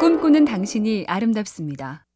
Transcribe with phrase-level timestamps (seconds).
[0.00, 2.06] 꿈꾸는 당신이 아름답습니다.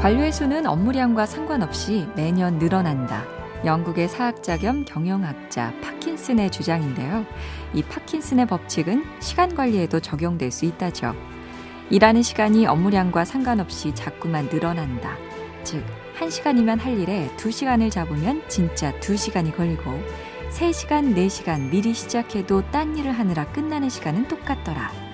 [0.00, 3.22] 관료의 수는 업무량과 상관없이 매년 늘어난다.
[3.66, 7.26] 영국의 사학자 겸 경영학자 파킨슨의 주장인데요.
[7.74, 11.14] 이 파킨슨의 법칙은 시간 관리에도 적용될 수 있다죠.
[11.90, 15.18] 일하는 시간이 업무량과 상관없이 자꾸만 늘어난다.
[15.64, 15.84] 즉,
[16.16, 20.00] 1시간이면 할 일에 2시간을 잡으면 진짜 2시간이 걸리고
[20.48, 25.11] 3시간, 4시간 미리 시작해도 딴 일을 하느라 끝나는 시간은 똑같더라.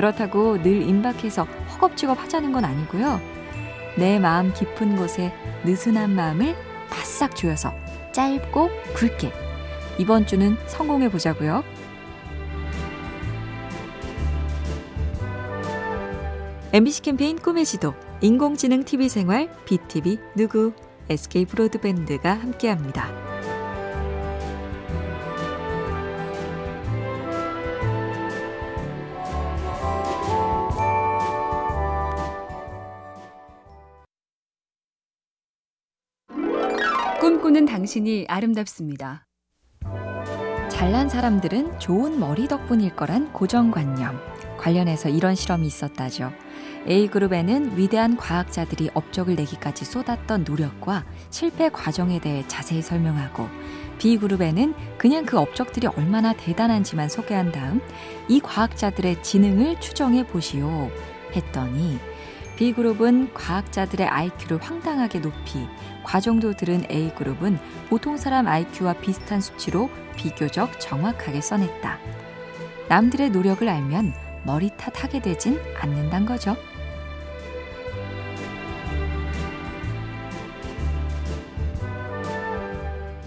[0.00, 3.20] 그렇다고 늘 임박해서 허겁지겁 하자는 건 아니고요.
[3.98, 5.30] 내 마음 깊은 곳에
[5.64, 6.56] 느슨한 마음을
[6.88, 7.74] 바싹 조여서
[8.12, 9.30] 짧고 굵게
[9.98, 11.62] 이번 주는 성공해 보자고요.
[16.72, 17.92] MBC 캠페인 꿈의 지도
[18.22, 20.72] 인공지능 TV 생활 BTV 누구
[21.10, 23.29] SK 브로드밴드가 함께합니다.
[37.50, 39.26] 꿈꾸는 당신이 아름답습니다.
[40.68, 44.20] 잘난 사람들은 좋은 머리 덕분일 거란 고정관념.
[44.56, 46.32] 관련해서 이런 실험이 있었다죠.
[46.86, 53.48] A그룹에는 위대한 과학자들이 업적을 내기까지 쏟았던 노력과 실패 과정에 대해 자세히 설명하고
[53.98, 57.80] B그룹에는 그냥 그 업적들이 얼마나 대단한지만 소개한 다음
[58.28, 60.88] 이 과학자들의 지능을 추정해 보시오
[61.34, 61.98] 했더니
[62.60, 65.66] B그룹은 과학자들의 IQ를 황당하게 높이
[66.04, 67.58] 과정도 들은 A그룹은
[67.88, 71.98] 보통 사람 IQ와 비슷한 수치로 비교적 정확하게 써냈다.
[72.90, 74.12] 남들의 노력을 알면
[74.44, 76.54] 머리 탓하게 되진 않는단 거죠.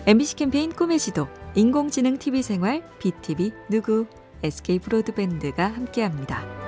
[0.05, 4.05] MBC 캠페인 꿈의 지도, 인공지능 TV 생활, BTV 누구,
[4.43, 6.62] SK 브로드밴드가 함께합니다.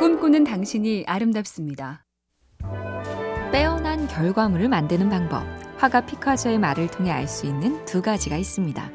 [0.00, 2.06] 꿈꾸는 당신이 아름답습니다.
[3.52, 5.44] 빼어난 결과물을 만드는 방법.
[5.76, 8.90] 화가 피카소의 말을 통해 알 수 있는 두 가지가 있습니다.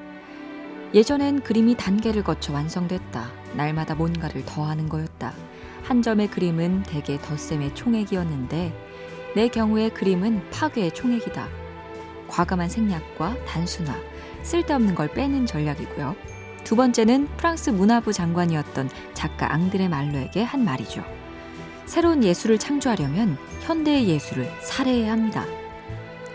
[0.95, 3.29] 예전엔 그림이 단계를 거쳐 완성됐다.
[3.55, 5.31] 날마다 뭔가를 더하는 거였다.
[5.83, 8.73] 한 점의 그림은 대개 덧셈의 총액이었는데
[9.35, 11.47] 내 경우의 그림은 파괴의 총액이다.
[12.29, 13.95] 과감한 생략과 단순화,
[14.41, 16.15] 쓸데없는 걸 빼는 전략이고요.
[16.65, 21.05] 두 번째는 프랑스 문화부 장관이었던 작가 앙드레 말로에게 한 말이죠.
[21.85, 25.45] 새로운 예술을 창조하려면 현대의 예술을 살해해야 합니다.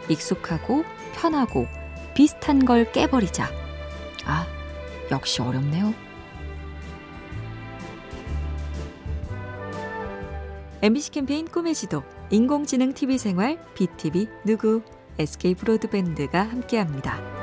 [0.08, 0.84] 익숙하고
[1.16, 1.66] 편하고
[2.14, 3.50] 비슷한 걸 깨버리자.
[4.24, 4.46] 아,
[5.10, 5.92] 역시 어렵네요.
[10.82, 14.82] MBC 캠페인 꿈의 지도, 인공지능 TV 생활, BTV 누구,
[15.18, 17.39] SK 브로드밴드가 함께합니다.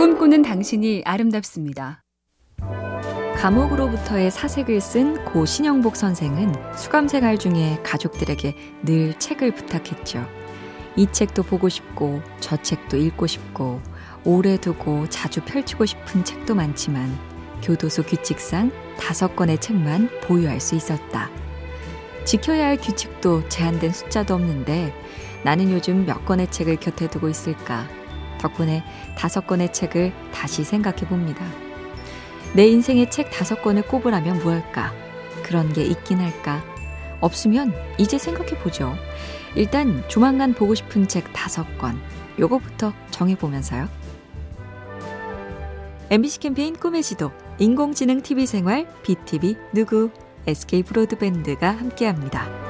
[0.00, 2.02] 꿈꾸는 당신이 아름답습니다.
[3.36, 10.26] 감옥으로부터의 사색을 쓴 고 신영복 선생은 수감생활 중에 가족들에게 늘 책을 부탁했죠.
[10.96, 13.82] 이 책도 보고 싶고 저 책도 읽고 싶고
[14.24, 17.14] 오래 두고 자주 펼치고 싶은 책도 많지만
[17.62, 21.28] 교도소 규칙상 다섯 권의 책만 보유할 수 있었다.
[22.24, 24.94] 지켜야 할 규칙도 제한된 숫자도 없는데
[25.44, 27.99] 나는 요즘 몇 권의 책을 곁에 두고 있을까
[28.40, 28.82] 덕분에
[29.16, 31.44] 다섯 권의 책을 다시 생각해 봅니다.
[32.54, 34.92] 내 인생의 책 다섯 권을 꼽으라면 무엇일까?
[35.42, 36.62] 그런 게 있긴 할까?
[37.20, 38.94] 없으면 이제 생각해 보죠.
[39.54, 42.00] 일단 조만간 보고 싶은 책 다섯 권.
[42.38, 43.88] 요거부터 정해 보면서요.
[46.10, 50.10] MBC 캠페인 꿈의 지도, 인공지능 TV 생활, BTV 누구,
[50.46, 52.69] SK 브로드밴드가 함께합니다.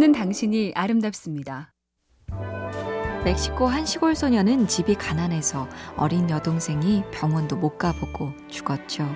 [0.00, 1.74] 꿈꾸는 당신이 아름답습니다.
[3.22, 9.06] 멕시코 한 시골 소녀는 집이 가난해서 어린 여동생이 병원도 못 가보고 죽었죠.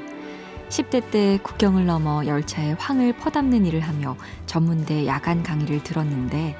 [0.68, 4.14] 10대 때 국경을 넘어 열차에 황을 퍼담는 일을 하며
[4.44, 6.54] 전문대 야간 강의를 들었는데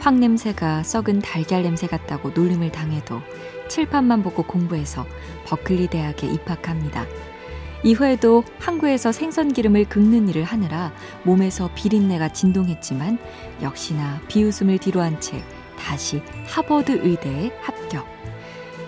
[0.00, 3.20] 황 냄새가 썩은 달걀 냄새 같다고 놀림을 당해도
[3.68, 5.06] 칠판만 보고 공부해서
[5.46, 7.06] 버클리 대학에 입학합니다.
[7.84, 10.92] 이후에도 항구에서 생선 기름을 긁는 일을 하느라
[11.24, 13.18] 몸에서 비린내가 진동했지만
[13.60, 15.42] 역시나 비웃음을 뒤로한 채
[15.76, 18.06] 다시 하버드 의대에 합격.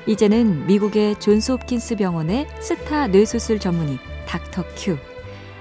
[0.06, 4.96] 이제는 미국의 존스 홉킨스 병원의 스타 뇌수술 전문의 닥터 큐,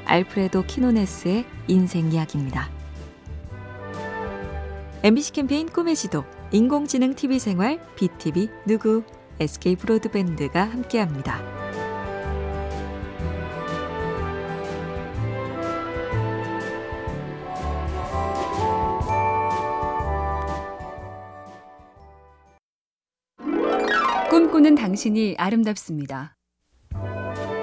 [0.06, 2.70] 알프레도 키노네스의 인생 이야기입니다.
[5.02, 9.04] MBC 캠페인 꿈의 지도, 인공지능 TV 생활, BTV 누구,
[9.40, 11.63] SK 브로드밴드가 함께합니다.
[24.64, 26.38] 꿈꾸는 당신이 아름답습니다.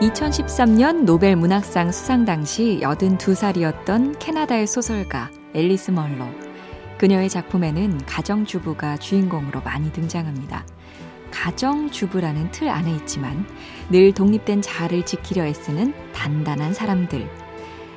[0.01, 6.27] 2013년 노벨 문학상 수상 당시 82살이었던 캐나다의 소설가 앨리스 멀로.
[6.99, 10.67] 그녀의 작품에는 가정주부가 주인공으로 많이 등장합니다.
[11.31, 13.47] 가정주부라는 틀 안에 있지만
[13.91, 17.27] 늘 독립된 자아를 지키려 애쓰는 단단한 사람들.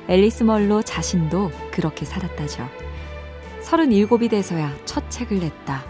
[0.08, 2.66] 앨리스 멀로 자신도 그렇게 살았다죠.
[3.60, 5.84] 37이 돼서야 첫 책을 냈다.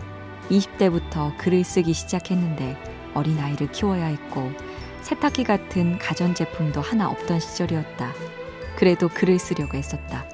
[0.50, 4.52] 20대부터 글을 쓰기 시작했는데 어린아이를 키워야 했고
[5.02, 8.12] 세탁기 같은 가전제품도 하나 없던 시절이었다.
[8.76, 10.26] 그래도 글을 쓰려고 했었다.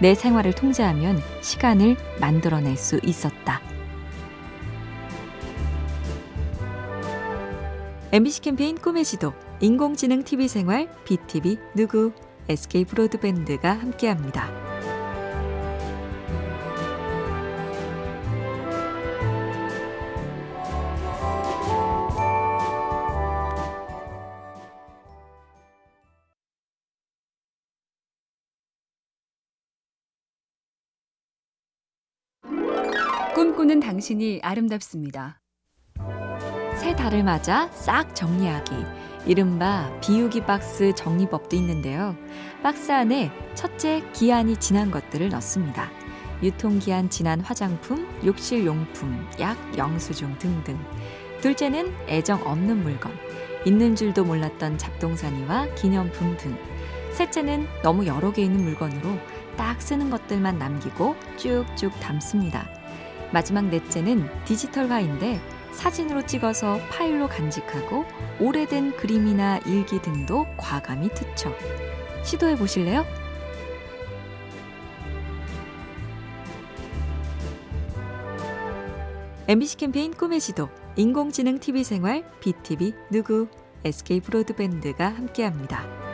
[0.00, 3.60] 내 생활을 통제하면 시간을 만들어낼 수 있었다.
[8.12, 12.12] MBC 캠페인 꿈의 지도, 인공지능 TV 생활, BTV 누구,
[12.48, 14.71] SK 브로드밴드가 함께합니다.
[33.42, 35.40] 꿈꾸는 당신이 아름답습니다.
[36.76, 38.72] 새 달을 맞아 싹 정리하기.
[39.26, 42.14] 이른바 비우기 박스 정리법도 있는데요.
[42.62, 45.90] 박스 안에 첫째 기한이 지난 것들을 넣습니다.
[46.40, 50.78] 유통기한 지난 화장품, 욕실용품, 약, 영수증 등등.
[51.40, 53.10] 둘째는 애정 없는 물건,
[53.66, 56.56] 있는 줄도 몰랐던 잡동사니와 기념품 등.
[57.14, 59.18] 셋째는 너무 여러 개 있는 물건으로
[59.56, 62.81] 딱 쓰는 것들만 남기고 쭉쭉 담습니다.
[63.32, 65.40] 마지막 넷째는 디지털화인데
[65.72, 68.04] 사진으로 찍어서 파일로 간직하고
[68.40, 71.56] 오래된 그림이나 일기 등도 과감히 투척.
[72.24, 73.04] 시도해 보실래요?
[79.48, 83.48] MBC 캠페인 꿈의 지도, 인공지능 TV 생활, BTV 누구,
[83.84, 86.11] SK 브로드밴드가 함께합니다.